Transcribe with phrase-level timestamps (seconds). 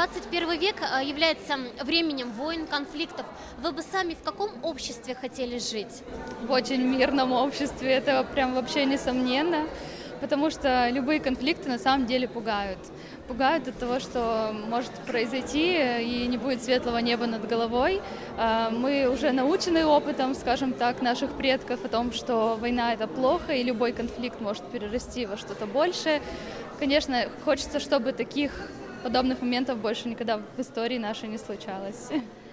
[0.00, 3.26] 21 век э, является временем войн, конфликтов.
[3.62, 6.02] Вы бы сами в каком обществе хотели жить?
[6.40, 9.66] В очень мирном обществе, это прям вообще несомненно,
[10.22, 12.78] потому что любые конфликты на самом деле пугают.
[13.28, 18.00] Пугают от того, что может произойти и не будет светлого неба над головой.
[18.38, 23.52] А, мы уже научены опытом, скажем так, наших предков о том, что война это плохо
[23.52, 26.22] и любой конфликт может перерасти во что-то большее.
[26.78, 28.52] Конечно, хочется, чтобы таких
[29.02, 32.08] подобных моментов больше никогда в истории нашей не случалось.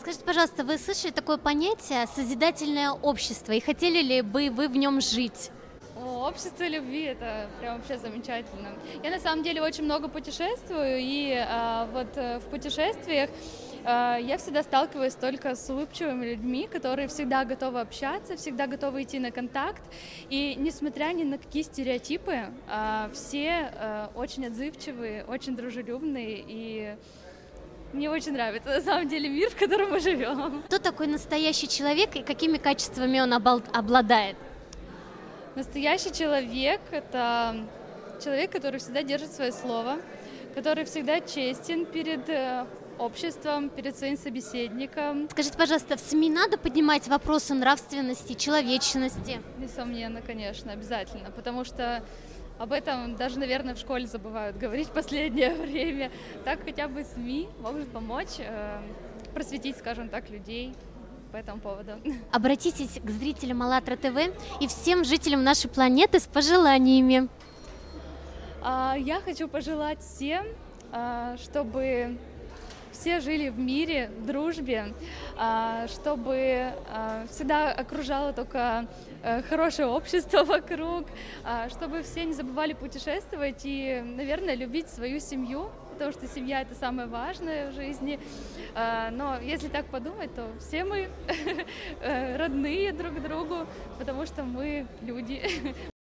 [0.00, 5.00] Скажите, пожалуйста, вы слышали такое понятие «созидательное общество» и хотели ли бы вы в нем
[5.00, 5.50] жить?
[5.96, 8.68] О, общество любви это прям вообще замечательно.
[9.02, 13.30] Я на самом деле очень много путешествую, и а, вот э, в путешествиях
[13.84, 19.30] я всегда сталкиваюсь только с улыбчивыми людьми, которые всегда готовы общаться, всегда готовы идти на
[19.30, 19.82] контакт.
[20.30, 26.96] И несмотря ни на какие стереотипы, а, все а, очень отзывчивые, очень дружелюбные и
[27.92, 30.62] мне очень нравится, на самом деле, мир, в котором мы живем.
[30.66, 34.36] Кто такой настоящий человек и какими качествами он обладает?
[35.54, 37.56] Настоящий человек— это
[38.22, 39.96] человек, который всегда держит свое слово,
[40.54, 42.66] который всегда честен перед э,
[42.98, 45.28] обществом, перед своим собеседником.
[45.30, 49.40] Скажите, пожалуйста, в СМИ надо поднимать вопросы нравственности, человечности?
[49.58, 52.02] Несомненно, конечно, обязательно, потому что
[52.58, 56.10] об этом даже, наверное, в школе забывают говорить в последнее время.
[56.44, 58.80] Так хотя бы СМИ могут помочь э,
[59.32, 60.74] просветить, скажем так, людей
[61.30, 61.92] по этому поводу.
[62.32, 67.28] Обратитесь к зрителям АЛЛАТРА ТВ и всем жителям нашей планеты с пожеланиями.
[68.62, 70.44] А, я хочу пожелать всем,
[70.90, 72.18] а, чтобы
[72.98, 74.92] все жили в мире, в дружбе,
[75.36, 76.72] а, чтобы
[77.30, 78.86] всегда окружало только
[79.22, 81.06] э, хорошее общество вокруг,
[81.70, 87.08] чтобы все не забывали путешествовать и, наверное, любить свою семью, потому что семья это самое
[87.08, 88.20] важное в жизни.
[88.74, 91.08] А, но если так подумать, то все мы
[92.00, 93.66] э, родные друг другу,
[93.98, 95.42] потому что мы люди.